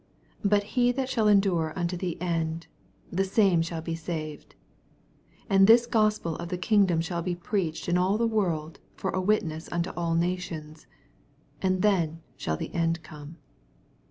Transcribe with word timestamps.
13 0.41 0.49
But 0.49 0.63
he 0.63 0.91
that 0.93 1.09
shall 1.09 1.27
endure 1.27 1.73
unto 1.75 1.95
the 1.95 2.19
end, 2.19 2.65
the 3.11 3.23
same 3.23 3.61
shall 3.61 3.83
be 3.83 3.93
saved. 3.93 4.55
14 5.43 5.45
And 5.51 5.67
this 5.67 5.85
Gospel 5.85 6.35
of 6.37 6.49
the 6.49 6.57
kin^om 6.57 7.03
shall 7.03 7.21
be 7.21 7.35
preached 7.35 7.87
m 7.87 7.99
all 7.99 8.17
the 8.17 8.25
world 8.25 8.79
fof 8.97 9.13
a 9.13 9.21
witness 9.21 9.69
ul^to 9.69 9.93
all 9.95 10.15
nations; 10.15 10.87
and 11.61 11.83
then 11.83 12.23
shall 12.35 12.57
the 12.57 12.73
end 12.73 13.03
come. 13.03 13.37